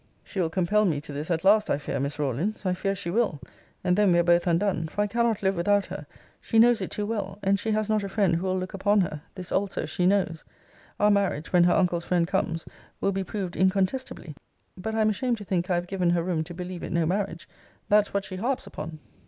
[0.23, 3.11] She will compel me to this at last, I fear, Miss Rawlins; I fear she
[3.11, 3.39] will;
[3.83, 6.07] and then we are both undone: for I cannot live without her;
[6.41, 9.01] she knows it too well: and she has not a friend who will look upon
[9.01, 10.43] her: this also she knows.
[10.99, 12.65] Our marriage, when her uncle's friend comes,
[12.99, 14.33] will be proved incontestably.
[14.75, 17.05] But I am ashamed to think I have given her room to believe it no
[17.05, 17.47] marriage:
[17.87, 18.97] that's what she harps upon!